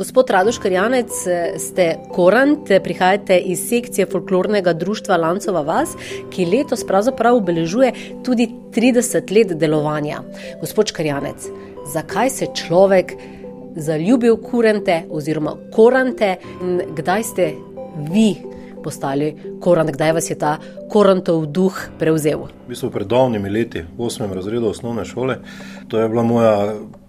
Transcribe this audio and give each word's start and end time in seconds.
Gospod 0.00 0.30
Radoš 0.30 0.56
Karjanec, 0.58 1.12
ste 1.60 1.84
korant, 2.08 2.70
prihajate 2.84 3.36
iz 3.36 3.66
sekcije 3.68 4.06
folklornega 4.08 4.72
društva 4.72 5.16
Lancova 5.16 5.60
Vas, 5.60 5.92
ki 6.32 6.46
letos 6.48 6.86
pravzaprav 6.88 7.36
obeležuje 7.36 7.92
tudi 8.24 8.46
30 8.72 9.34
let 9.36 9.52
delovanja. 9.60 10.22
Gospod 10.60 10.92
Karjanec, 10.96 11.44
zakaj 11.92 12.30
se 12.30 12.48
človek 12.56 13.12
zaljubi 13.76 14.30
v 14.30 14.38
kurente 14.40 15.02
oziroma 15.10 15.52
korante 15.76 16.36
in 16.62 16.80
kdaj 16.96 17.22
ste 17.22 17.52
vi 18.08 18.30
postali 18.82 19.34
korant, 19.60 19.92
kdaj 19.92 20.16
vas 20.16 20.30
je 20.30 20.38
ta 20.38 20.56
korantov 20.90 21.46
duh 21.46 21.76
prevzel? 21.98 22.48
V 22.66 22.74
bistvu 22.74 22.90
pred 22.90 23.08
davnimi 23.10 23.50
leti, 23.50 23.84
v 23.86 24.08
8. 24.10 24.26
razredu 24.34 24.70
osnovne 24.70 25.04
šole, 25.04 25.38
to 25.88 25.98
je 25.98 26.08
bila 26.08 26.22
moja 26.22 26.54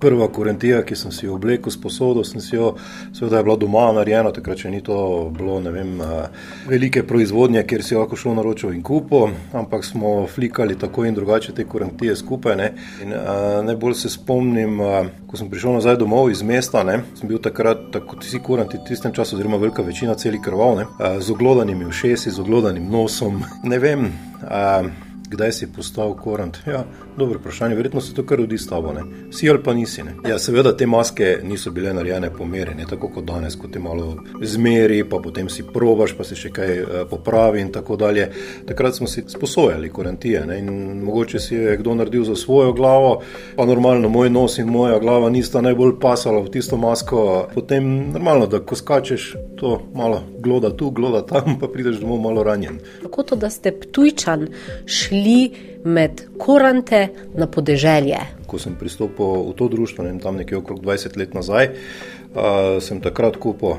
prva 0.01 0.27
korentija, 0.27 0.81
ki 0.81 0.95
sem 0.95 1.11
si 1.11 1.25
jo 1.25 1.35
oblekel, 1.35 1.71
sposodil 1.71 2.25
sem 2.25 2.41
si 2.41 2.55
jo, 2.55 2.73
seveda 3.13 3.37
je 3.37 3.45
bila 3.45 3.55
doma 3.61 3.85
narejena, 3.93 4.31
takrat 4.33 4.63
še 4.63 4.71
ni 4.73 4.81
to 4.85 4.95
bilo, 5.37 5.59
ne 5.61 5.73
vem, 5.73 5.91
eh, 6.01 6.47
velike 6.69 7.03
proizvodnje, 7.07 7.61
kjer 7.69 7.83
si 7.85 7.97
lahko 7.97 8.17
šel 8.17 8.35
naročil 8.39 8.73
in 8.73 8.81
kupo, 8.81 9.27
ampak 9.53 9.85
smo 9.85 10.25
flikali 10.27 10.77
tako 10.79 11.05
in 11.05 11.15
drugače 11.15 11.53
te 11.53 11.65
korentije 11.65 12.15
skupaj. 12.15 12.55
Ne. 12.57 12.73
In, 13.01 13.13
uh, 13.13 13.65
najbolj 13.65 13.93
se 13.95 14.09
spomnim, 14.09 14.79
uh, 14.79 15.07
ko 15.27 15.37
sem 15.37 15.49
prišel 15.49 15.77
nazaj 15.77 15.95
domov 16.01 16.31
iz 16.31 16.41
mesta, 16.43 16.83
ne, 16.83 17.01
sem 17.19 17.29
bil 17.29 17.39
takrat, 17.39 17.91
tako 17.93 18.17
vsi 18.19 18.41
koranti 18.43 18.77
v 18.77 18.87
tistem 18.87 19.13
času, 19.13 19.35
oziroma 19.35 19.57
velika 19.61 19.85
večina 19.85 20.15
celih 20.15 20.41
krval, 20.41 20.75
ne, 20.81 20.85
uh, 20.89 21.19
z 21.21 21.31
oglodanimi 21.31 21.85
ušesi, 21.85 22.31
z 22.31 22.39
oglodanim 22.39 22.89
nosom, 22.91 23.43
ne 23.71 23.79
vem. 23.79 24.11
Uh, 24.43 24.89
kdaj 25.31 25.51
si 25.51 25.67
postal 25.73 26.13
korant? 26.17 26.57
Ja, 26.67 26.83
dobro 27.17 27.39
vprašanje, 27.39 27.75
verjetno 27.75 28.01
se 28.01 28.13
to 28.13 28.25
kar 28.25 28.37
rodi 28.37 28.57
s 28.57 28.67
tabo, 28.67 28.93
ne? 28.93 29.01
si 29.31 29.49
ali 29.49 29.63
pa 29.63 29.73
nisi. 29.73 30.01
Ja, 30.27 30.39
seveda 30.39 30.73
te 30.77 30.85
maske 30.87 31.39
niso 31.43 31.71
bile 31.71 31.93
narejene 31.93 32.31
po 32.35 32.45
meri, 32.45 32.75
ne 32.75 32.85
tako 32.89 33.09
kot 33.15 33.25
danes, 33.25 33.55
ko 33.55 33.67
te 33.71 33.79
malo 33.79 34.15
zmeri, 34.41 35.03
pa 35.09 35.21
potem 35.23 35.49
si 35.49 35.63
probaš, 35.63 36.15
pa 36.17 36.25
si 36.27 36.35
še 36.35 36.51
kaj 36.51 36.81
uh, 36.81 36.89
popravi 37.09 37.61
in 37.61 37.71
tako 37.71 37.95
dalje. 37.95 38.27
Takrat 38.67 38.97
smo 38.97 39.07
si 39.07 39.23
sposojali 39.27 39.89
korantije 39.89 40.43
ne? 40.45 40.59
in 40.59 40.71
mogoče 41.03 41.39
si 41.39 41.55
je 41.55 41.77
kdo 41.77 41.95
naredil 41.95 42.25
za 42.27 42.35
svojo 42.35 42.73
glavo, 42.73 43.21
pa 43.55 43.65
normalno 43.65 44.09
moj 44.09 44.29
nos 44.29 44.57
in 44.59 44.67
moja 44.67 44.99
glava 44.99 45.29
nista 45.29 45.61
najbolj 45.61 45.95
pasala 46.01 46.41
v 46.43 46.51
tisto 46.51 46.77
masko. 46.77 47.47
Potem 47.53 47.87
normalno, 48.11 48.49
da 48.51 48.59
ko 48.59 48.75
skačeš, 48.75 49.31
to 49.59 49.77
malo 49.95 50.23
gloda 50.41 50.73
tu, 50.75 50.91
gloda 50.91 51.23
tam, 51.25 51.55
pa 51.61 51.71
prideš 51.71 52.01
domov 52.03 52.19
malo 52.25 52.43
ranjen. 52.43 52.81
Kako 53.03 53.23
to, 53.23 53.39
da 53.39 53.49
ste 53.49 53.71
ptujčan 53.71 54.47
šli? 54.85 55.20
Šli 55.21 55.51
med 55.85 56.21
korante 56.37 57.07
na 57.33 57.47
podeželje. 57.47 58.19
Ko 58.47 58.59
sem 58.59 58.75
pristopil 58.75 59.49
v 59.49 59.53
to 59.55 59.67
društvo, 59.67 60.03
ne, 60.03 60.19
tam 60.19 60.35
nekje 60.35 60.57
okrog 60.57 60.81
20 60.81 61.17
let 61.17 61.33
nazaj, 61.33 61.69
uh, 61.69 62.81
sem 62.81 63.01
takrat 63.01 63.37
kupil. 63.37 63.77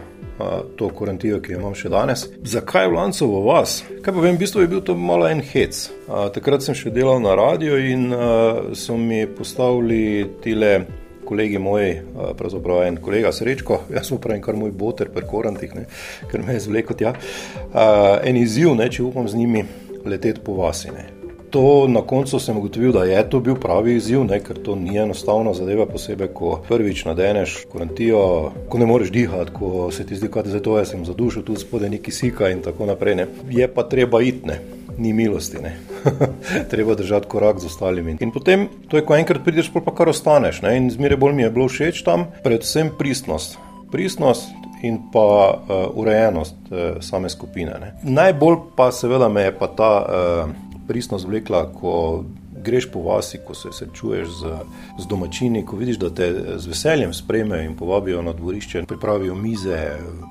To 0.76 0.88
korantijo, 0.88 1.36
ki 1.44 1.52
jo 1.52 1.58
imam 1.60 1.74
še 1.76 1.90
danes. 1.92 2.24
Zakaj 2.42 2.88
v 2.88 2.96
Lancu 2.96 3.28
v 3.30 3.42
vas? 3.44 3.74
Kaj 4.02 4.14
pa 4.16 4.24
vem, 4.24 4.34
v 4.34 4.40
bistvu 4.40 4.64
je 4.64 4.70
bil 4.72 4.80
to 4.82 4.96
malo 4.98 5.28
en 5.28 5.42
hec. 5.44 5.84
A, 6.08 6.32
takrat 6.34 6.64
sem 6.64 6.74
še 6.74 6.90
delal 6.90 7.20
na 7.22 7.36
radio 7.38 7.76
in 7.78 8.08
a, 8.10 8.30
so 8.74 8.96
mi 8.96 9.20
postavili 9.28 10.24
tile 10.42 10.72
kolegi 11.28 11.60
moji, 11.62 11.94
pravzaprav 12.40 12.82
en 12.88 12.98
kolega 12.98 13.30
Srečko, 13.30 13.84
jaz 13.94 14.08
sem 14.08 14.18
pravim 14.18 14.42
kar 14.42 14.58
moj 14.58 14.72
boter 14.74 15.12
pri 15.14 15.28
korantih, 15.30 15.78
ne, 15.78 15.86
ker 16.32 16.42
me 16.42 16.58
je 16.58 16.66
zvlekel 16.66 16.98
tja. 16.98 17.14
A, 17.70 17.88
en 18.24 18.40
izziv, 18.40 18.72
ne, 18.74 18.90
če 18.90 19.04
upam 19.04 19.30
z 19.30 19.44
njimi 19.44 19.68
leteti 20.08 20.42
po 20.42 20.58
vasine 20.58 21.21
to 21.52 21.88
na 21.88 22.00
koncu 22.00 22.40
sem 22.40 22.56
ugotovil, 22.56 22.92
da 22.92 23.04
je 23.04 23.30
to 23.30 23.40
bil 23.40 23.54
pravi 23.60 23.96
izziv, 23.96 24.24
ne, 24.24 24.38
ker 24.40 24.56
to 24.64 24.74
ni 24.76 24.96
enostavna 24.98 25.52
zadeva, 25.54 25.84
posebej, 25.86 26.30
ko 26.34 26.54
prvič 26.68 27.04
nadeneš 27.04 27.58
karantijo, 27.72 28.22
ko 28.72 28.80
ne 28.80 28.88
moreš 28.88 29.12
dihati, 29.12 29.52
ko 29.52 29.90
se 29.92 30.06
ti 30.08 30.16
zdi, 30.16 30.30
da 30.32 30.48
je 30.48 30.62
to, 30.62 30.78
jaz 30.78 30.94
sem 30.94 31.04
za 31.04 31.12
dušo, 31.14 31.42
tu 31.42 31.56
spodaj 31.60 31.92
neki 31.92 32.10
sika 32.12 32.48
in 32.48 32.62
tako 32.64 32.88
naprej. 32.88 33.18
Ne. 33.20 33.26
Je 33.50 33.68
pa 33.68 33.84
treba 33.84 34.22
itne. 34.22 34.60
Ni 34.98 35.12
milosti, 35.12 35.56
treba 36.72 36.94
držati 36.94 37.28
korak 37.28 37.60
z 37.60 37.66
ostalimi. 37.66 38.16
In 38.20 38.30
potem, 38.30 38.66
to 38.88 38.96
je, 38.96 39.04
ko 39.04 39.16
enkrat 39.16 39.44
prideš, 39.44 39.70
pa 39.72 39.94
kar 39.94 40.08
ostaneš. 40.08 40.60
Ne? 40.62 40.76
In 40.76 40.90
zmeraj 40.92 41.16
bolj 41.16 41.32
mi 41.36 41.42
je 41.42 41.50
bilo 41.50 41.68
všeč 41.68 42.02
tam, 42.04 42.26
predvsem 42.44 42.90
pristnost. 42.98 43.56
Pristnost 43.92 44.52
in 44.82 44.98
pa 45.12 45.24
uh, 45.24 45.86
urejenost 45.96 46.56
uh, 46.68 47.00
same 47.00 47.30
skupine. 47.32 47.72
Ne? 47.80 47.94
Najbolj 48.04 48.58
pa 48.76 48.90
seveda 48.92 49.28
me 49.32 49.48
je 49.48 49.56
pa 49.58 49.70
ta 49.72 49.92
uh, 50.04 50.71
pristnost 50.92 51.26
vlekla, 51.28 51.64
ko 51.72 52.24
greš 52.62 52.90
po 52.92 53.00
vasi, 53.02 53.40
ko 53.46 53.54
se 53.54 53.72
srečuješ 53.72 54.28
z, 54.28 54.52
z 55.00 55.08
domačini, 55.08 55.64
ko 55.66 55.76
vidiš, 55.76 55.98
da 55.98 56.10
te 56.14 56.28
z 56.58 56.68
veseljem 56.68 57.14
sprejmejo 57.14 57.64
in 57.64 57.76
povabijo 57.76 58.22
na 58.22 58.32
dvorišče, 58.36 58.84
pripravijo 58.88 59.34
mize, 59.34 59.78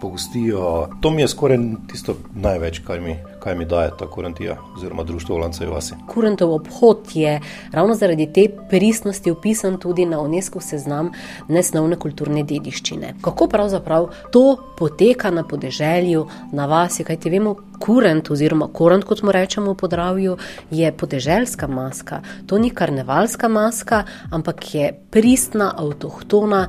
pogostijo. 0.02 0.88
To 1.02 1.12
mi 1.12 1.26
je 1.26 1.32
skoraj 1.34 1.60
tisto 1.92 2.16
največ, 2.36 2.80
kar 2.88 3.02
mi, 3.02 3.18
kar 3.44 3.58
mi 3.58 3.66
daje 3.66 3.92
ta 4.00 4.08
kurantija 4.08 4.58
oziroma 4.78 5.04
društvo 5.04 5.36
v 5.36 5.40
Lancaj 5.40 5.68
vasi. 5.68 5.96
Kurantov 6.08 6.54
obhod 6.54 7.10
je 7.14 7.40
ravno 7.72 7.96
zaradi 7.96 8.28
te 8.34 8.48
pristnosti 8.70 9.32
upisan 9.32 9.78
tudi 9.80 10.06
na 10.06 10.20
UNESCO 10.22 10.60
seznam 10.60 11.12
nesnovne 11.48 11.96
kulturne 11.96 12.44
dediščine. 12.44 13.16
Kako 13.22 13.48
pravzaprav 13.48 14.10
to 14.32 14.58
poteka 14.78 15.32
na 15.32 15.44
podeželju, 15.44 16.28
na 16.52 16.66
vasi, 16.66 17.04
kajti 17.04 17.30
vemo, 17.30 17.56
kurent 17.82 18.30
oziroma 18.32 18.68
korant, 18.74 19.06
kot 19.06 19.20
smo 19.20 19.32
rečemo 19.32 19.74
v 19.74 19.78
podravju, 19.78 20.38
je 20.72 20.92
podeželska 20.92 21.68
maska. 21.68 22.22
To 22.46 22.58
ni 22.58 22.70
karnevalska 22.70 23.48
maska, 23.50 24.04
ampak 24.32 24.76
je 24.76 24.94
pristna, 25.12 25.74
avtohtona, 25.78 26.68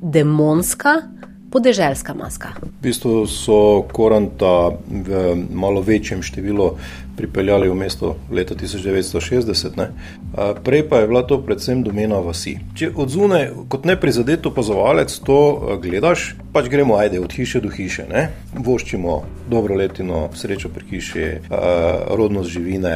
demonska. 0.00 1.02
Podeželska 1.56 2.12
maska. 2.12 2.52
V 2.60 2.84
bistvu 2.84 3.24
so 3.24 3.88
koranta 3.88 4.76
v 4.92 5.32
malo 5.48 5.80
večjem 5.80 6.20
številu 6.20 6.76
pripeljali 7.16 7.68
v 7.68 7.74
mesto 7.74 8.16
leta 8.32 8.54
1960, 8.54 9.76
ne. 9.76 9.88
prej 10.64 10.88
pa 10.88 11.00
je 11.00 11.08
bila 11.08 11.22
to 11.22 11.40
predvsem 11.42 11.82
domena 11.82 12.20
vasi. 12.20 12.56
Če 12.76 12.90
od 12.94 13.10
zunaj, 13.10 13.50
kot 13.72 13.84
neprizadet 13.88 14.46
opazovalec, 14.46 15.12
to 15.26 15.78
gledaš, 15.82 16.34
pač 16.52 16.68
gremo 16.72 16.96
ajde 16.96 17.20
od 17.20 17.32
hiše 17.32 17.60
do 17.64 17.70
hiše, 17.72 18.06
ne. 18.10 18.28
voščimo 18.54 19.22
dobro 19.50 19.76
letino, 19.76 20.28
srečo 20.34 20.68
pri 20.74 20.84
hiši, 20.90 21.26
rodnost 22.18 22.50
živine. 22.50 22.94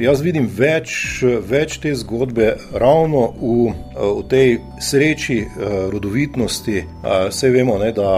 Jaz 0.00 0.22
vidim 0.24 0.48
več, 0.50 1.22
več 1.22 1.78
te 1.82 1.94
zgodbe 1.94 2.54
ravno 2.72 3.28
v, 3.40 3.74
v 3.94 4.24
tej 4.30 4.58
sreči 4.82 5.44
rodovitnosti. 5.92 6.82
Vse 7.30 7.50
vemo, 7.54 7.78
ne, 7.78 7.92
da 7.94 8.10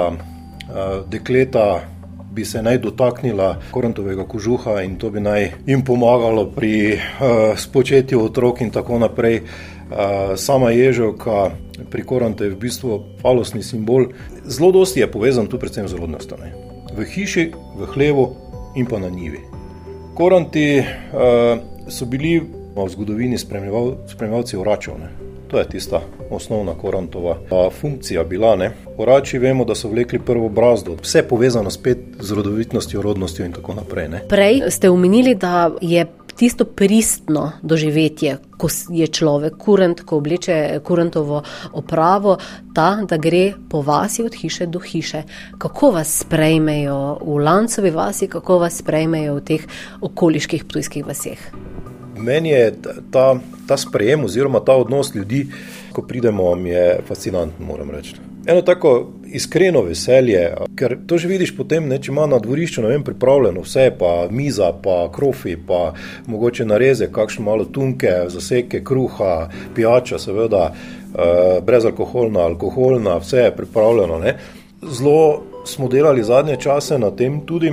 dekleta 1.11 1.96
bi 2.37 2.45
se 2.45 2.63
naj 2.63 2.79
dotaknila 2.85 3.57
korontovega 3.71 4.27
kožuha 4.29 4.83
in 4.85 4.99
to 5.01 5.11
bi 5.11 5.21
naj 5.21 5.51
jim 5.67 5.85
pomagalo 5.85 6.45
pri 6.53 6.93
uh, 6.93 7.57
spočetju 7.57 8.21
otrok 8.25 8.61
in 8.61 8.71
tako 8.71 8.99
naprej. 8.99 9.41
Uh, 9.41 10.35
sama 10.37 10.71
ježovka 10.71 11.51
pri 11.91 12.03
koronte 12.03 12.45
je 12.45 12.51
v 12.51 12.59
bistvu 12.61 13.03
falosni 13.23 13.63
simbol. 13.63 14.11
Zelo 14.45 14.73
dosti 14.73 15.01
je 15.01 15.11
povezan 15.11 15.47
tu 15.47 15.59
predvsem 15.59 15.89
z 15.89 15.97
rodnostjo. 15.97 16.37
V 16.97 17.05
hiši, 17.05 17.53
v 17.79 17.87
hlevu 17.95 18.27
in 18.77 18.87
pa 18.87 18.99
na 18.99 19.09
njivi. 19.09 19.41
Koronti 20.15 20.81
uh, 20.81 20.87
so 21.89 22.05
bili 22.05 22.41
v 22.77 22.89
zgodovini 22.89 23.39
spremljalci 23.39 24.57
vračov. 24.57 25.26
To 25.49 25.59
je 25.59 25.69
tista 25.69 26.01
osnovna 26.31 26.75
korantova 26.75 27.37
funkcija 27.81 28.25
bila. 28.25 28.57
Ne? 28.57 28.73
Orači 28.97 29.39
vemo, 29.39 29.65
da 29.65 29.75
so 29.75 29.89
vlekli 29.89 30.19
prvo 30.19 30.49
brazdo, 30.49 30.97
vse 31.03 31.23
povezano 31.29 31.71
spet 31.71 31.99
z 32.21 32.33
rodovitnostjo, 32.33 33.03
rodnostjo 33.03 33.47
in 33.47 33.53
tako 33.53 33.75
naprej. 33.75 34.09
Ne? 34.09 34.23
Prej 34.29 34.63
ste 34.71 34.91
omenili, 34.91 35.35
da 35.35 35.71
je 35.81 36.07
tisto 36.37 36.65
pristno 36.65 37.53
doživetje, 37.63 38.37
ko 38.57 38.69
je 38.91 39.07
človek 39.07 39.57
kurent, 39.57 40.01
ko 40.01 40.17
obleče 40.17 40.81
kurentovo 40.85 41.43
opravo, 41.73 42.37
ta, 42.75 42.99
da 43.09 43.17
gre 43.17 43.53
po 43.71 43.81
vasi 43.83 44.23
od 44.23 44.35
hiše 44.35 44.67
do 44.67 44.79
hiše. 44.79 45.23
Kako 45.59 45.91
vas 45.91 46.19
sprejmejo 46.21 47.19
v 47.25 47.39
Lancovi 47.39 47.91
vasi, 47.91 48.29
kako 48.29 48.59
vas 48.59 48.79
sprejmejo 48.79 49.35
v 49.35 49.45
teh 49.45 49.67
okoliških 50.01 50.65
ptujskih 50.65 51.07
vaseh? 51.07 51.39
Meni 52.19 52.49
je 52.49 52.73
ta, 53.11 53.37
ta 53.69 53.77
sprejem 53.77 54.25
oziroma 54.25 54.61
ta 54.61 54.77
odnos 54.77 55.15
ljudi, 55.15 55.47
ko 55.93 56.03
pridemo, 56.03 56.55
mi 56.55 56.71
je 56.71 56.99
fascinanten, 57.09 57.67
moram 57.67 57.91
reči. 57.91 58.15
Eno 58.47 58.63
tako 58.63 59.13
iskreno 59.27 59.83
veselje, 59.83 60.55
ker 60.79 60.97
to 61.07 61.19
že 61.19 61.29
vidiš 61.29 61.57
potem, 61.57 61.89
ne, 61.89 61.99
če 61.99 62.13
ima 62.13 62.27
na 62.31 62.39
dvorišču 62.39 62.85
vem, 62.87 63.03
pripravljeno 63.05 63.65
vse, 63.65 63.89
pa 63.99 64.29
miza, 64.31 64.71
pa 64.83 65.09
krofi, 65.13 65.57
pa 65.57 65.95
mogoče 66.27 66.65
nareze, 66.65 67.09
kakšne 67.13 67.45
malo 67.45 67.65
tunke, 67.65 68.13
zaseke, 68.31 68.85
kruha, 68.85 69.49
pijača, 69.75 70.19
seveda, 70.23 70.71
eh, 70.71 71.59
brezalkoholna, 71.67 72.47
alkoholna, 72.53 73.19
vse 73.25 73.49
je 73.49 73.57
pripravljeno. 73.57 74.19
Ne. 74.19 74.37
Zelo 74.83 75.43
smo 75.67 75.89
delali 75.89 76.25
zadnje 76.25 76.57
čase 76.63 76.99
na 76.99 77.11
tem 77.11 77.41
tudi, 77.47 77.73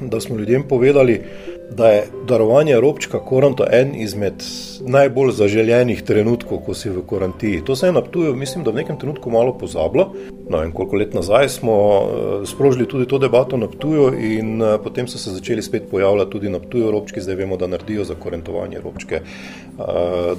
da 0.00 0.20
smo 0.20 0.36
ljudem 0.36 0.62
povedali, 0.68 1.18
da 1.18 1.55
je 1.70 2.06
darovanje 2.28 2.80
robčka 2.80 3.18
koranto 3.18 3.64
en 3.70 3.94
izmed 3.94 4.44
najbolj 4.80 5.32
zaželenih 5.32 6.02
trenutkov, 6.02 6.62
ko 6.66 6.74
si 6.74 6.90
v 6.90 7.02
karantini. 7.08 7.64
To 7.64 7.76
se 7.76 7.86
je 7.86 7.92
na 7.92 8.00
tuju, 8.00 8.36
mislim, 8.36 8.64
da 8.64 8.70
v 8.70 8.82
nekem 8.82 8.98
trenutku 8.98 9.30
malo 9.30 9.58
pozabilo. 9.58 10.12
No, 10.48 10.62
in 10.64 10.72
koliko 10.72 10.96
let 10.96 11.14
nazaj 11.14 11.48
smo 11.48 11.74
eh, 11.74 12.46
sprožili 12.46 12.86
tudi 12.88 13.06
to 13.06 13.18
debato 13.18 13.56
na 13.56 13.66
tuju, 13.66 14.12
in 14.14 14.62
eh, 14.62 14.78
potem 14.84 15.08
so 15.08 15.18
se 15.18 15.30
začeli 15.30 15.62
spet 15.62 15.90
pojavljati 15.90 16.30
tudi 16.30 16.50
na 16.50 16.58
tuju 16.58 16.90
robčki, 16.90 17.20
zdaj 17.20 17.34
vemo, 17.34 17.56
da 17.56 17.66
naredijo 17.66 18.04
za 18.04 18.14
korentovanje 18.14 18.80
robčke, 18.84 19.16
eh, 19.16 19.82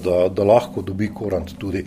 da, 0.03 0.29
da 0.29 0.43
lahko 0.43 0.81
dobi 0.81 1.11
korant 1.13 1.57
tudi. 1.57 1.85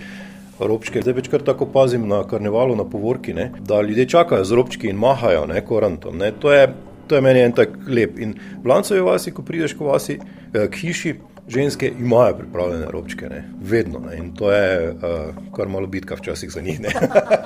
Robčke. 0.61 1.01
Zdaj 1.01 1.15
večkrat 1.17 1.43
tako 1.43 1.67
pazim 1.73 2.03
na 2.09 2.19
karnevalu, 2.29 2.75
na 2.77 2.85
povorki, 2.85 3.33
ne, 3.33 3.53
da 3.61 3.81
ljudje 3.81 4.09
čakajo 4.09 4.45
z 4.45 4.53
robčki 4.53 4.91
in 4.93 4.97
mahajo 4.97 5.47
ne, 5.47 5.65
korantom. 5.65 6.19
Ne. 6.19 6.33
To, 6.37 6.53
je, 6.53 6.67
to 7.11 7.19
je 7.19 7.21
meni 7.27 7.43
en 7.43 7.53
tak 7.53 7.75
lep. 7.91 8.19
In 8.23 8.37
v 8.63 8.71
Lancovi 8.71 9.03
vasi, 9.03 9.35
ko 9.35 9.43
prideš 9.43 9.75
k 9.75 9.83
vasi, 9.83 10.15
eh, 10.55 10.69
k 10.71 10.75
hiši, 10.85 11.15
ženske 11.51 11.91
imajo 11.99 12.37
pripravljene 12.39 12.87
robčke, 12.91 13.27
ne. 13.29 13.43
vedno. 13.61 13.99
Ne. 13.99 14.17
In 14.17 14.31
to 14.35 14.53
je 14.53 14.93
uh, 14.95 15.35
kar 15.57 15.69
malo 15.69 15.87
bitka 15.87 16.15
včasih 16.15 16.51
za 16.51 16.61
njih. 16.61 16.81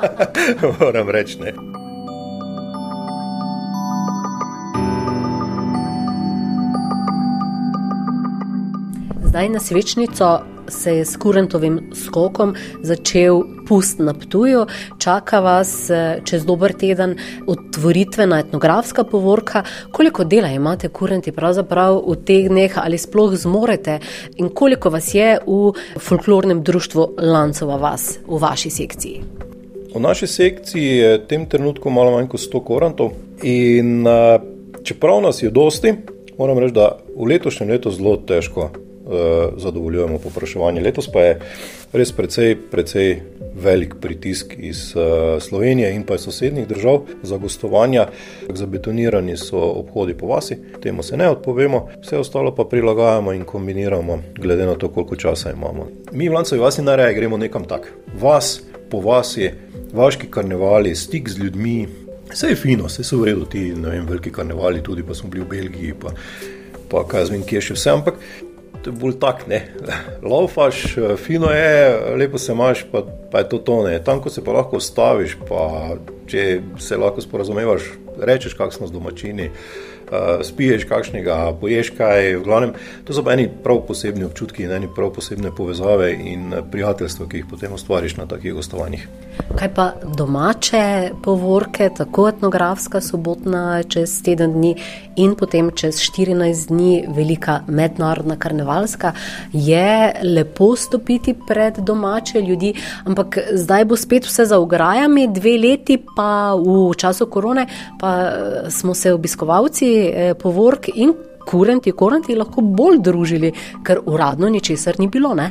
Moram 0.80 1.08
reči. 1.08 1.38
Zdaj 9.24 9.48
na 9.48 9.60
svečnico 9.60 10.53
se 10.68 10.96
je 10.96 11.04
s 11.04 11.16
kurentovim 11.16 11.90
skokom 11.94 12.54
začel 12.82 13.42
pust 13.68 13.98
na 13.98 14.14
Ptuju. 14.14 14.66
Čaka 14.98 15.40
vas 15.40 15.90
eh, 15.90 16.20
čez 16.24 16.44
dober 16.44 16.72
teden 16.72 17.16
otvoritvena 17.46 18.38
etnografska 18.38 19.04
povorka. 19.04 19.62
Koliko 19.90 20.24
dela 20.24 20.48
imate 20.48 20.88
kurenti 20.88 21.32
pravzaprav 21.32 22.02
v 22.06 22.16
teh 22.24 22.48
dneh 22.48 22.78
ali 22.78 22.98
sploh 22.98 23.34
zmorete 23.34 23.98
in 24.36 24.48
koliko 24.48 24.90
vas 24.90 25.14
je 25.14 25.38
v 25.46 25.72
folklornem 25.98 26.62
društvu 26.62 27.08
Lancova 27.18 27.76
vas 27.76 28.18
v 28.26 28.38
vaši 28.38 28.70
sekciji? 28.70 29.22
V 29.94 30.00
naši 30.00 30.26
sekciji 30.26 30.96
je 30.96 31.18
v 31.18 31.26
tem 31.26 31.46
trenutku 31.46 31.90
malo 31.90 32.16
manj 32.16 32.28
kot 32.28 32.40
100 32.40 32.64
korantov 32.66 33.12
in 33.42 34.02
uh, 34.06 34.42
čeprav 34.82 35.22
nas 35.22 35.42
je 35.42 35.50
dosti, 35.50 35.94
moram 36.38 36.58
reči, 36.58 36.74
da 36.74 36.96
v 37.14 37.30
letošnjem 37.30 37.70
letu 37.70 37.94
zelo 37.94 38.16
težko 38.16 38.72
Eh, 38.74 38.83
zadovoljujemo 39.56 40.18
popraševanje. 40.18 40.80
Letos 40.80 41.08
pa 41.12 41.20
je 41.20 41.40
res 41.92 42.12
precej, 42.12 42.56
precej 42.70 43.20
velik 43.54 43.94
pritisk 44.00 44.54
iz 44.58 44.96
uh, 44.96 45.42
Slovenije 45.42 45.92
in 45.94 46.02
pa 46.02 46.14
iz 46.14 46.20
sosednjih 46.20 46.68
držav 46.68 47.00
za 47.22 47.36
gostovanja. 47.36 48.06
Zabetonirani 48.48 49.36
so 49.36 49.58
obhodi 49.58 50.14
po 50.14 50.26
vasi, 50.26 50.56
temu 50.82 51.02
se 51.02 51.16
ne 51.16 51.28
odpovemo, 51.30 51.88
vse 52.02 52.18
ostalo 52.18 52.54
pa 52.54 52.64
prilagajamo 52.64 53.32
in 53.32 53.44
kombiniramo, 53.44 54.22
glede 54.38 54.66
na 54.66 54.74
to, 54.74 54.88
koliko 54.88 55.16
časa 55.16 55.52
imamo. 55.52 55.88
Mi 56.12 56.28
v 56.28 56.32
Lancovi 56.32 56.60
vasi 56.60 56.82
najraje 56.82 57.14
gremo 57.14 57.36
nekam 57.36 57.64
tak. 57.64 57.92
Vas 58.20 58.62
po 58.90 59.00
vasi, 59.00 59.50
vaški 59.92 60.26
karnevali, 60.30 60.94
stik 60.94 61.28
z 61.28 61.38
ljudmi. 61.38 61.88
Vse 62.32 62.48
je 62.48 62.56
fino, 62.56 62.88
vse 62.88 63.04
so 63.04 63.20
v 63.20 63.30
redu, 63.30 63.44
ti 63.46 63.70
vem, 63.72 64.06
veliki 64.06 64.32
karnevali, 64.32 64.82
tudi 64.82 65.02
pa 65.02 65.14
smo 65.14 65.30
bili 65.30 65.44
v 65.44 65.48
Belgiji, 65.48 65.94
pa, 66.00 66.10
pa 66.90 67.04
kaj 67.08 67.28
z 67.28 67.36
vim, 67.36 67.44
kje 67.46 67.60
še 67.60 67.76
vse. 67.78 67.90
Ampak 67.90 68.18
bolj 68.92 69.18
tak, 69.20 69.46
ne. 69.48 69.62
Laufaš, 70.30 70.84
fino 71.16 71.50
je, 71.50 71.96
lepo 72.16 72.38
se 72.38 72.52
imaš, 72.52 72.84
pa, 72.92 73.04
pa 73.30 73.38
je 73.38 73.48
to 73.48 73.58
tone. 73.58 73.96
Tam, 74.04 74.22
ko 74.22 74.30
se 74.30 74.44
pa 74.44 74.52
lahko 74.52 74.80
staviš, 74.80 75.38
pa 75.48 75.96
če 76.26 76.60
se 76.80 76.96
lahko 76.96 77.24
sporazumevaš, 77.24 77.90
rečeš, 78.20 78.54
kak 78.54 78.72
smo 78.72 78.86
z 78.86 78.96
domačini. 78.96 79.50
Uh, 80.04 80.44
spiješ 80.44 80.84
kakšnega, 80.84 81.54
poješ 81.60 81.90
kaj. 81.96 82.34
Glavnem, 82.44 82.74
to 83.08 83.16
so 83.16 83.24
pa 83.24 83.32
eni 83.32 83.48
prav 83.64 83.80
posebni 83.88 84.26
občutki 84.28 84.66
in 84.66 84.74
eni 84.76 84.90
prav 84.96 85.14
posebne 85.16 85.50
povezave 85.56 86.12
in 86.12 86.52
prijateljstva, 86.70 87.28
ki 87.28 87.40
jih 87.40 87.46
potem 87.50 87.72
ustvariš 87.72 88.18
na 88.20 88.28
takih 88.28 88.52
gostovanjih. 88.54 89.08
Kaj 89.54 89.68
pa 89.74 89.92
domače 90.16 91.10
povorke, 91.22 91.88
tako 91.96 92.28
etnografska, 92.28 93.00
sobotna, 93.00 93.82
čez 93.82 94.16
teden 94.22 94.52
dni 94.52 94.74
in 95.16 95.36
potem 95.38 95.70
čez 95.70 96.00
14 96.02 96.68
dni 96.68 97.04
velika 97.08 97.60
mednarodna 97.66 98.36
karnevalska, 98.36 99.12
je 99.52 100.12
lepo 100.22 100.76
stopiti 100.76 101.34
pred 101.48 101.78
domače 101.78 102.40
ljudi, 102.40 102.74
ampak 103.04 103.38
zdaj 103.52 103.84
bo 103.84 103.96
spet 103.96 104.26
vse 104.26 104.44
za 104.50 104.58
ograjami, 104.58 105.28
dve 105.28 105.58
leti 105.58 105.98
pa 106.16 106.54
v 106.58 106.90
času 106.98 107.26
korone, 107.26 107.66
pa 108.00 108.16
eh, 108.20 108.70
smo 108.70 108.94
se 108.94 109.12
obiskovalci 109.12 109.94
eh, 109.94 110.34
povork 110.34 110.88
in 110.94 111.14
kurenti, 111.46 111.92
kurenti 111.92 112.34
lahko 112.34 112.60
bolj 112.60 112.98
družili, 112.98 113.52
ker 113.86 114.02
uradno 114.06 114.48
ničesar 114.48 114.98
ni 114.98 115.08
bilo. 115.08 115.34
Ne? 115.34 115.50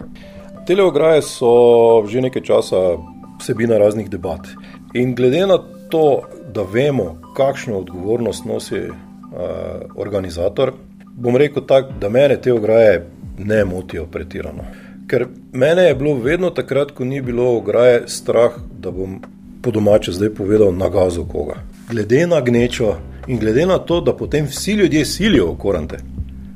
Tele 0.68 0.84
ograje 0.84 1.22
so 1.22 2.04
že 2.08 2.22
nekaj 2.22 2.42
časa 2.42 2.78
vsebina 3.44 3.78
raznih 3.78 4.10
debat. 4.10 4.48
In 4.94 5.16
glede 5.16 5.48
na 5.48 5.57
to, 5.90 6.22
da 6.54 6.63
vemo, 6.63 7.18
kakšno 7.36 7.78
odgovornost 7.78 8.45
nosi 8.45 8.80
uh, 8.80 8.95
organizator, 9.95 10.72
bom 11.16 11.38
rekel 11.38 11.66
tako, 11.68 11.94
da 12.00 12.10
mene 12.10 12.42
te 12.42 12.54
ograje 12.54 13.06
ne 13.38 13.66
motijo 13.66 14.06
pretirano. 14.06 14.63
Ker 15.07 15.28
mene 15.51 15.84
je 15.84 15.95
bilo 15.95 16.16
vedno 16.16 16.50
takrat, 16.50 16.92
ko 16.92 17.06
ni 17.06 17.22
bilo 17.22 17.57
ograje, 17.57 18.04
strah, 18.07 18.56
da 18.80 18.92
bom 18.92 19.19
po 19.62 19.72
domače 19.72 20.12
zdaj 20.12 20.34
povedal 20.34 20.75
na 20.75 20.89
gazu 20.89 21.25
koga. 21.25 21.60
Glede 21.89 22.28
na 22.28 22.42
gnečo 22.42 22.96
in 23.28 23.39
glede 23.39 23.66
na 23.66 23.78
to, 23.78 24.01
da 24.01 24.16
potem 24.16 24.46
vsi 24.46 24.72
ljudje 24.72 25.06
silijo 25.06 25.51
v 25.51 25.57
korante, 25.57 26.00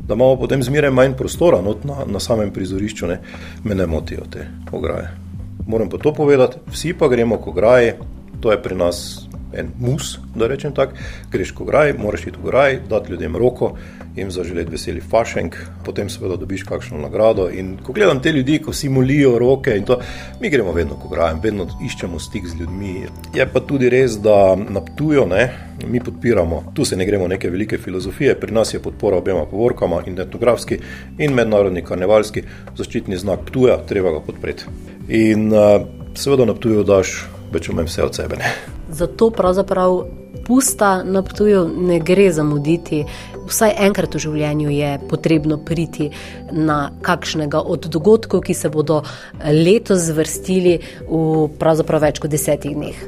da 0.08 0.14
imamo 0.14 0.40
potem 0.40 0.64
zmeraj 0.64 0.92
manj 0.92 1.14
prostora 1.20 1.62
na, 1.62 1.96
na 2.06 2.20
samem 2.20 2.52
prizorišču, 2.54 3.08
ne, 3.08 3.22
me 3.64 3.76
ne 3.76 3.86
motijo 3.88 4.24
te 4.32 4.48
ograje 4.72 5.27
moram 5.68 5.90
pa 5.90 5.98
to 5.98 6.14
povedati, 6.14 6.58
vsi 6.72 6.94
pa 6.94 7.08
gremo 7.08 7.38
ko 7.38 7.52
graji, 7.52 7.94
to 8.40 8.52
je 8.52 8.62
pri 8.62 8.76
nas 8.76 9.27
en 9.54 9.72
mus, 9.80 10.18
da 10.36 10.48
rečem 10.48 10.74
tako, 10.76 10.94
greš 11.32 11.52
ko 11.52 11.66
graji, 11.66 11.94
moraš 11.98 12.28
iti 12.28 12.38
v 12.44 12.50
graj, 12.50 12.80
dati 12.90 13.12
ljudem 13.12 13.36
roko, 13.36 13.76
jim 14.16 14.32
zaželeti 14.32 14.72
veseli 14.72 15.02
fašenk, 15.02 15.56
potem 15.86 16.10
seveda 16.10 16.36
dobiš 16.36 16.64
kakšno 16.64 16.98
nagrado. 16.98 17.50
In 17.50 17.78
ko 17.84 17.94
gledam 17.94 18.20
te 18.22 18.32
ljudi, 18.32 18.60
ko 18.60 18.74
si 18.74 18.90
molijo 18.90 19.38
roke 19.40 19.78
in 19.78 19.86
to, 19.86 20.00
mi 20.42 20.50
gremo 20.50 20.72
vedno 20.74 20.96
ko 20.96 21.10
grajem, 21.10 21.40
vedno 21.44 21.68
iščemo 21.86 22.20
stik 22.20 22.48
z 22.48 22.60
ljudmi. 22.60 22.96
Je 23.36 23.48
pa 23.54 23.60
tudi 23.60 23.90
res, 23.90 24.18
da 24.22 24.56
naptujo, 24.56 25.26
ne, 25.30 25.50
mi 25.86 26.02
podpiramo, 26.04 26.64
tu 26.76 26.86
se 26.86 26.98
ne 26.98 27.06
gremo 27.06 27.28
neke 27.28 27.50
velike 27.50 27.78
filozofije, 27.78 28.40
pri 28.40 28.54
nas 28.54 28.74
je 28.74 28.82
podpora 28.82 29.18
obema 29.18 29.46
povorkama, 29.46 30.02
in 30.06 30.20
etnografski 30.20 30.80
in 31.18 31.34
mednarodni 31.34 31.84
karnevalski 31.86 32.44
zaščitni 32.78 33.18
znak 33.18 33.52
tuja, 33.52 33.78
treba 33.88 34.12
ga 34.12 34.24
podpreti. 34.26 34.66
In 35.08 35.52
uh, 35.54 35.86
seveda 36.16 36.46
na 36.46 36.58
tuju 36.58 36.84
daš 36.84 37.22
več 37.54 37.70
ali 37.70 37.78
manj 37.78 37.94
vse 37.94 38.04
od 38.04 38.22
sebe. 38.22 38.42
Ne. 38.42 38.77
Zato 38.90 39.30
pravzaprav 39.30 40.04
pusta 40.48 41.04
na 41.04 41.22
tuju 41.22 41.68
ne 41.78 42.00
gre 42.00 42.32
zamuditi. 42.32 43.04
Vsaj 43.48 43.74
enkrat 43.80 44.16
v 44.16 44.20
življenju 44.20 44.72
je 44.72 44.92
potrebno 45.10 45.58
priti 45.58 46.10
na 46.52 46.92
kakšnega 47.02 47.62
od 47.62 47.88
dogodkov, 47.92 48.44
ki 48.44 48.54
se 48.54 48.70
bodo 48.70 49.02
letos 49.44 50.08
zvrstili 50.08 50.78
v 51.08 51.48
pravzaprav 51.60 52.08
več 52.08 52.20
kot 52.24 52.32
desetih 52.32 52.76
dneh. 52.76 53.00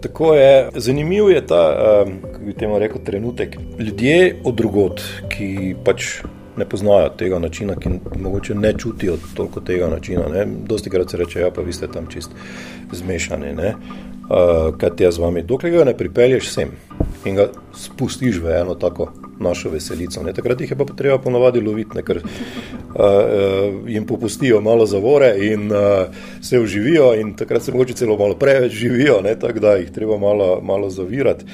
Tako 0.00 0.34
je. 0.34 0.68
Zanimiv 0.74 1.30
je 1.30 1.46
ta, 1.46 1.62
kako 2.32 2.44
bi 2.44 2.54
temu 2.54 2.78
rekel, 2.78 3.02
trenutek. 3.04 3.56
Ljudje 3.78 4.36
od 4.44 4.54
drugot, 4.54 5.02
ki 5.28 5.74
pač 5.84 6.22
ne 6.56 6.66
poznajo 6.68 7.10
tega 7.18 7.38
načina, 7.38 7.74
ki 7.76 7.90
morda 8.18 8.54
ne 8.54 8.72
čutijo 8.78 9.16
toliko 9.34 9.60
tega 9.60 9.88
načina. 9.90 10.28
Ne. 10.28 10.46
Dosti 10.68 10.90
krat 10.90 11.10
se 11.10 11.16
reče, 11.16 11.40
ja, 11.40 11.50
pa 11.50 11.62
vi 11.62 11.72
ste 11.72 11.88
tam 11.88 12.06
čist 12.10 12.30
zmešani, 12.92 13.54
uh, 14.30 14.76
kaj 14.78 14.96
ti 14.96 15.04
je 15.04 15.12
z 15.12 15.18
vami. 15.18 15.42
Dokler 15.42 15.72
ga 15.72 15.84
ne 15.84 15.96
pripelješ 15.96 16.52
sem 16.52 16.70
in 17.24 17.36
ga 17.36 17.50
spustiš 17.76 18.38
v 18.40 18.54
eno 18.60 18.74
tako 18.74 19.10
našo 19.40 19.70
veselico. 19.70 20.22
Ne. 20.22 20.32
Takrat 20.32 20.60
jih 20.60 20.70
je 20.70 20.76
pa 20.76 20.84
treba 20.96 21.18
ponovadi 21.18 21.60
loviti, 21.60 21.96
ne, 21.96 22.04
ker 22.04 22.20
uh, 22.20 22.30
uh, 22.94 23.88
jim 23.88 24.06
popustijo 24.06 24.60
malo 24.60 24.86
zavore 24.86 25.34
in 25.46 25.72
uh, 25.72 26.14
se 26.42 26.60
uživijo 26.60 27.14
in 27.20 27.34
takrat 27.36 27.62
se 27.62 27.72
mogoče 27.72 27.94
celo 27.94 28.18
malo 28.18 28.34
preveč 28.34 28.72
živijo, 28.72 29.22
tako 29.40 29.60
da 29.60 29.74
jih 29.74 29.90
treba 29.90 30.18
malo, 30.18 30.60
malo 30.62 30.90
zavirati. 30.90 31.44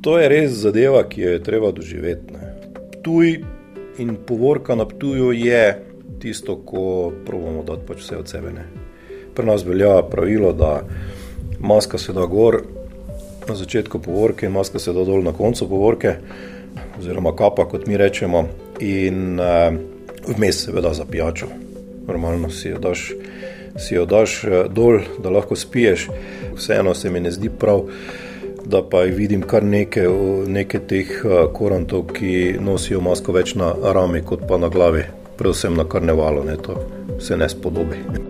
To 0.00 0.18
je 0.18 0.28
res 0.28 0.50
zadeva, 0.50 1.04
ki 1.08 1.20
jo 1.20 1.32
je 1.32 1.42
treba 1.42 1.72
doživeti. 1.72 2.32
Ne. 2.32 2.54
Tuj 3.02 3.40
in 3.98 4.16
povorka 4.26 4.74
na 4.74 4.84
tuju 4.84 5.32
je 5.32 5.84
tisto, 6.20 6.56
ko 6.56 7.12
pravimo 7.26 7.62
dati 7.62 7.86
pač 7.88 8.00
vse 8.00 8.16
od 8.16 8.28
sebe. 8.28 8.52
Ne. 8.52 8.64
Pri 9.34 9.46
nas 9.46 9.64
velja 9.64 10.02
pravilo, 10.02 10.52
da 10.52 10.80
maska 11.60 11.98
se 11.98 12.12
da 12.12 12.26
gor 12.26 12.62
na 13.48 13.54
začetku 13.54 13.98
povorke 13.98 14.46
in 14.46 14.52
maska 14.52 14.78
se 14.78 14.92
da 14.92 15.04
dol 15.04 15.22
na 15.22 15.32
koncu 15.32 15.68
povorke, 15.68 16.14
oziroma 16.98 17.36
kapa, 17.36 17.64
kot 17.68 17.86
mi 17.86 17.96
rečemo, 17.96 18.44
in 18.80 19.40
eh, 19.40 19.72
vmes 20.28 20.64
seveda 20.64 20.94
za 20.94 21.04
pijačo. 21.04 21.46
Normalno 22.06 22.50
si 22.50 22.68
jo 22.68 22.78
daš. 22.78 23.12
Si 23.78 23.94
jo 23.94 24.06
daš 24.06 24.44
eh, 24.44 24.64
dol, 24.68 25.00
da 25.18 25.30
lahko 25.30 25.56
spiješ. 25.56 26.08
Vseeno 26.56 26.94
se 26.94 27.10
mi 27.10 27.20
ne 27.20 27.30
zdi 27.30 27.50
prav, 27.58 27.82
da 28.64 28.82
pa 28.82 29.00
vidim 29.00 29.42
kar 29.42 29.64
nekaj, 29.64 30.08
nekaj 30.46 30.80
teh 30.86 31.14
korantov, 31.54 32.10
ki 32.14 32.56
nosijo 32.60 33.00
masko 33.00 33.32
več 33.32 33.54
na 33.54 33.72
rami, 33.92 34.22
kot 34.22 34.46
pa 34.48 34.58
na 34.58 34.68
glavi, 34.68 35.06
predvsem 35.38 35.74
na 35.74 35.88
karnevalu, 35.88 36.44
ne, 36.44 36.56
to 36.56 36.76
se 37.20 37.36
ne 37.36 37.48
spodobi. 37.48 38.29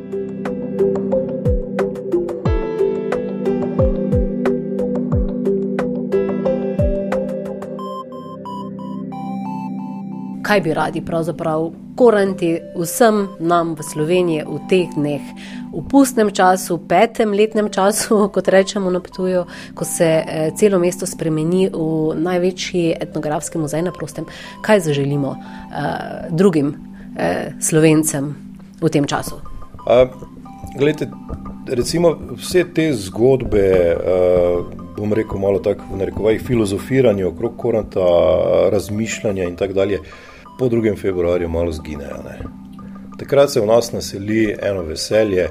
Kaj 10.51 10.61
bi 10.61 10.75
radi 10.75 11.01
pravzaprav 11.07 11.71
koranti 11.97 12.59
vsem 12.77 13.29
nam 13.39 13.75
v 13.79 13.83
Sloveniji 13.83 14.43
v 14.43 14.57
teh 14.67 14.89
dneh, 14.97 15.23
v 15.71 15.83
pustnem 15.87 16.33
času, 16.35 16.81
petem 16.91 17.31
letnem 17.31 17.69
času, 17.71 18.25
kot 18.35 18.49
rečemo 18.51 18.91
na 18.91 18.99
Ptuju, 18.99 19.45
ko 19.79 19.85
se 19.87 20.09
eh, 20.19 20.51
celo 20.59 20.81
mesto 20.83 21.07
spremeni 21.07 21.69
v 21.71 22.17
največji 22.19 22.97
etnografski 22.99 23.63
muzej 23.63 23.85
na 23.87 23.93
prostem, 23.95 24.27
kaj 24.67 24.81
zaželimo 24.91 25.37
eh, 25.39 26.35
drugim 26.35 26.75
eh, 27.15 27.55
slovencem 27.63 28.35
v 28.83 28.91
tem 28.91 29.07
času? 29.07 29.39
A, 29.87 30.09
gledajte, 30.75 31.15
recimo 31.71 32.17
vse 32.35 32.65
te 32.75 32.91
zgodbe. 32.93 33.71
Eh, 33.71 34.79
Bom 35.01 35.15
rekel, 35.17 35.39
malo 35.41 35.63
tako 35.65 35.95
v 35.95 35.99
narekovajih 36.03 36.43
filozofiranja 36.45 37.25
okrog 37.29 37.55
koranta, 37.57 38.05
razmišljanja 38.69 39.47
in 39.49 39.55
tako 39.57 39.73
dalje 39.73 40.01
po 40.61 40.69
2. 40.69 40.97
februarju 41.01 41.49
malo 41.49 41.73
zginejo. 41.73 42.21
Ne. 42.25 42.39
Takrat 43.19 43.51
se 43.51 43.61
v 43.61 43.67
nas 43.67 43.93
naseli 43.93 44.57
eno 44.63 44.83
veselje. 44.83 45.49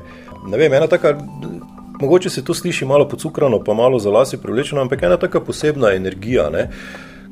Ne 0.48 0.58
vem, 0.58 0.74
ena 0.74 0.88
taka, 0.88 1.16
mogoče 2.01 2.30
se 2.30 2.44
to 2.46 2.54
sliši 2.54 2.86
malo 2.86 3.08
pocukrano, 3.10 3.63
pa 3.66 3.74
malo 3.74 4.00
za 4.00 4.12
lase 4.13 4.38
privlečeno, 4.38 4.82
ampak 4.82 5.04
ena 5.04 5.18
taka 5.18 5.42
posebna 5.42 5.96
energija. 5.98 6.50
Ne. 6.54 6.68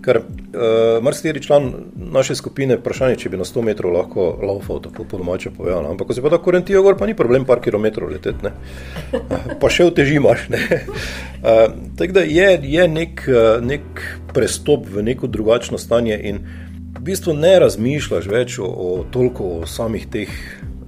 Ker 0.02 0.18
uh, 0.18 1.04
marsikateri 1.04 1.44
član 1.44 1.72
naše 1.96 2.36
skupine 2.36 2.80
vprašanje, 2.82 3.22
če 3.22 3.30
bi 3.30 3.38
na 3.38 3.46
100 3.46 3.62
metrov 3.70 3.94
lahko 3.94 4.26
laufal, 4.42 4.82
tako 4.82 5.06
po 5.06 5.22
domače 5.22 5.54
povedano. 5.54 5.94
Ampak 5.94 6.08
ko 6.08 6.18
se 6.18 6.22
pa 6.26 6.34
da 6.34 6.42
korentijo 6.42 6.82
gor, 6.82 6.98
pa 6.98 7.06
ni 7.06 7.14
problem 7.14 7.46
par 7.46 7.62
kilometrov 7.62 8.10
leteti, 8.10 8.50
pa 9.62 9.70
še 9.70 9.92
v 9.92 9.98
teži 10.02 10.18
imaš. 10.18 10.48
Uh, 10.50 11.68
tako 12.00 12.18
da 12.18 12.26
je, 12.26 12.54
je 12.64 12.88
nek, 12.88 13.28
nek 13.62 14.08
prestop 14.34 14.90
v 14.90 15.06
neko 15.12 15.30
drugačno 15.30 15.78
stanje 15.78 16.18
in 16.32 16.42
bistvu 17.08 17.34
ne 17.38 17.56
razmišljaš 17.60 18.28
več 18.32 18.58
o, 18.60 18.68
o 18.68 18.90
toliko 19.12 19.52
o 19.62 19.68
samih 19.68 20.08
teh 20.12 20.32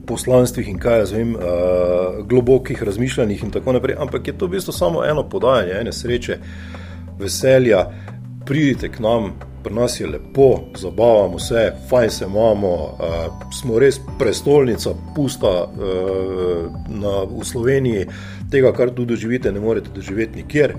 poslanstvih 0.10 0.70
in 0.72 0.80
kaj 0.82 1.04
jaz 1.04 1.12
vem, 1.14 1.36
uh, 1.36 2.22
globokih 2.26 2.82
razmišljanjih 2.84 3.44
in 3.46 3.52
tako 3.54 3.76
naprej, 3.78 3.96
ampak 4.02 4.28
je 4.28 4.38
to 4.38 4.48
v 4.48 4.58
bistvu 4.58 4.74
samo 4.74 5.04
eno 5.06 5.24
podajanje, 5.30 5.78
ene 5.82 5.94
sreče, 5.94 6.40
veselja. 7.20 7.86
Pridite 8.50 8.90
k 8.90 9.04
nam, 9.04 9.34
pri 9.64 9.76
nas 9.76 10.00
je 10.00 10.08
lepo, 10.10 10.48
zabavamo 10.80 11.40
se, 11.40 11.68
fajn 11.90 12.10
se 12.10 12.26
imamo, 12.26 12.74
uh, 12.74 13.52
smo 13.54 13.78
res 13.80 14.00
prestolnica, 14.20 14.96
pusta 15.16 15.54
uh, 15.68 16.66
na, 16.90 17.16
v 17.30 17.46
Sloveniji, 17.46 18.08
tega, 18.52 18.74
kar 18.74 18.90
tu 18.96 19.06
doživite, 19.06 19.54
ne 19.54 19.62
morete 19.62 19.94
doživeti 19.96 20.42
nikjer. 20.42 20.74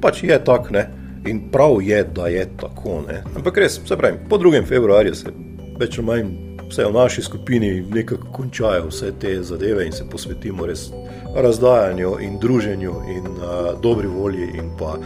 Pač 0.00 0.24
je 0.24 0.36
tako, 0.44 0.76
ne. 0.76 0.99
In 1.26 1.40
prav 1.52 1.82
je, 1.82 2.04
da 2.04 2.26
je 2.26 2.46
tako. 2.56 3.02
Ne? 3.08 3.22
Ampak 3.36 3.58
res, 3.58 3.80
se 3.86 3.96
pravi, 3.96 4.18
po 4.28 4.38
2. 4.38 4.66
februarju 4.66 5.14
se 5.14 5.32
več 5.80 5.98
ali 5.98 6.06
manj 6.06 6.30
vse 6.70 6.84
v 6.84 6.92
naši 6.92 7.22
skupini 7.22 7.84
nekako 7.90 8.32
končajo 8.32 8.86
vse 8.88 9.12
te 9.20 9.42
zadeve 9.42 9.86
in 9.86 9.92
se 9.92 10.04
posvetimo 10.10 10.66
res 10.66 10.90
razdajanju 11.34 12.16
in 12.20 12.38
druženju 12.38 12.94
in 13.08 13.26
uh, 13.26 13.80
dobri 13.82 14.08
volji. 14.08 14.50
In 14.54 14.70
pa, 14.78 14.96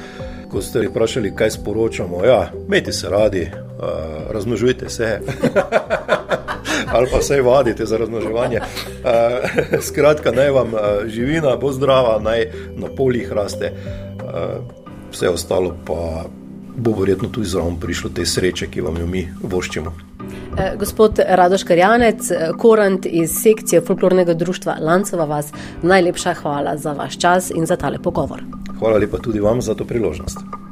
ko 0.51 0.63
ste 0.63 0.89
vprašali, 0.89 1.35
kaj 1.37 1.51
sporočamo, 1.51 2.25
ja, 2.25 2.51
imejte 2.67 2.93
se 2.93 3.09
radi, 3.11 3.49
uh, 3.51 4.31
razmnožujte 4.31 4.89
se. 4.89 5.21
Ali 6.95 7.09
pa 7.11 7.19
vse 7.19 7.41
vadite 7.43 7.87
za 7.87 7.97
razmnoževanje. 7.97 8.61
Uh, 8.61 9.81
skratka, 9.89 10.33
naj 10.33 10.51
vam 10.51 10.75
uh, 10.75 10.81
živina 11.07 11.57
bo 11.57 11.73
zdrava, 11.73 12.21
naj 12.23 12.47
na 12.77 12.89
poljih 12.97 13.33
raste. 13.33 13.73
Uh, 14.23 14.84
vse 15.15 15.31
ostalo 15.31 15.77
pa 15.87 16.27
bo 16.77 16.93
verjetno 16.99 17.29
tudi 17.29 17.47
zraven 17.47 17.77
prišlo 17.81 18.11
te 18.15 18.27
sreče, 18.27 18.67
ki 18.67 18.83
vam 18.83 18.97
jo 18.99 19.07
mi 19.07 19.29
voščimo. 19.43 19.93
Eh, 20.59 20.75
gospod 20.79 21.21
Radoš 21.29 21.63
Karjanec, 21.65 22.31
eh, 22.31 22.51
korant 22.59 23.07
iz 23.07 23.31
sekcije 23.43 23.81
folklornega 23.87 24.35
društva 24.35 24.77
Lancova 24.81 25.25
vas, 25.25 25.53
najlepša 25.83 26.35
hvala 26.35 26.77
za 26.77 26.93
vaš 26.93 27.19
čas 27.19 27.51
in 27.51 27.67
za 27.67 27.77
tale 27.77 27.99
pogovor. 27.99 28.43
Hvala 28.79 28.99
lepa 28.99 29.19
tudi 29.19 29.41
vam 29.41 29.63
za 29.63 29.75
to 29.75 29.85
priložnost. 29.85 30.64